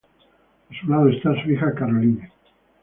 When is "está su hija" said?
1.09-1.75